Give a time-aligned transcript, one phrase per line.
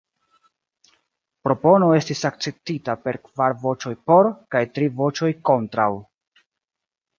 [1.47, 5.89] Propono estis akceptita per kvar voĉoj "por" kaj tri voĉoj "kontraŭ".